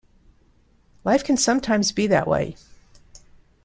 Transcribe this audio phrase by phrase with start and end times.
[1.03, 2.55] Life can sometimes be that way.